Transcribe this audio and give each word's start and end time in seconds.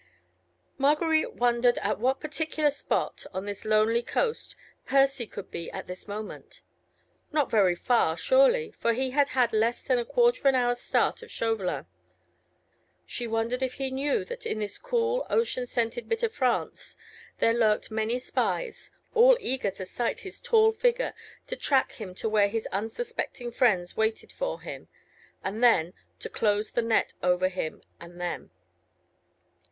Marguerite 0.79 1.33
wondered 1.35 1.77
at 1.83 1.99
what 1.99 2.19
particular 2.19 2.71
spot, 2.71 3.23
on 3.35 3.45
this 3.45 3.65
lonely 3.65 4.01
coast, 4.01 4.55
Percy 4.87 5.27
could 5.27 5.51
be 5.51 5.69
at 5.69 5.85
this 5.85 6.07
moment. 6.07 6.63
Not 7.31 7.51
very 7.51 7.75
far 7.75 8.17
surely, 8.17 8.71
for 8.71 8.93
he 8.93 9.11
had 9.11 9.29
had 9.37 9.53
less 9.53 9.83
than 9.83 9.99
a 9.99 10.05
quarter 10.05 10.39
of 10.41 10.45
an 10.47 10.55
hour's 10.55 10.79
start 10.79 11.21
of 11.21 11.29
Chauvelin. 11.29 11.85
She 13.05 13.27
wondered 13.27 13.61
if 13.61 13.75
he 13.75 13.91
knew 13.91 14.25
that 14.25 14.43
in 14.43 14.57
this 14.57 14.79
cool, 14.79 15.27
ocean 15.29 15.67
scented 15.67 16.09
bit 16.09 16.23
of 16.23 16.33
France, 16.33 16.95
there 17.37 17.53
lurked 17.53 17.91
many 17.91 18.17
spies, 18.17 18.89
all 19.13 19.37
eager 19.39 19.69
to 19.69 19.85
sight 19.85 20.21
his 20.21 20.41
tall 20.41 20.71
figure, 20.71 21.13
to 21.45 21.55
track 21.55 21.91
him 21.91 22.15
to 22.15 22.27
where 22.27 22.47
his 22.49 22.65
unsuspecting 22.71 23.51
friends 23.51 23.95
waited 23.95 24.31
for 24.31 24.61
him, 24.61 24.87
and 25.43 25.63
then, 25.63 25.93
to 26.19 26.27
close 26.27 26.71
the 26.71 26.81
net 26.81 27.13
over 27.21 27.49
him 27.49 27.83
and 27.99 28.19
them. 28.19 28.49